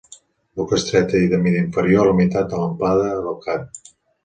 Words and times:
Boca 0.61 0.77
estreta 0.81 1.21
i 1.25 1.29
de 1.35 1.39
mida 1.43 1.61
inferior 1.65 2.03
a 2.05 2.09
la 2.11 2.17
meitat 2.23 2.51
de 2.55 2.65
l'amplada 2.65 3.15
del 3.29 3.39
cap. 3.47 3.83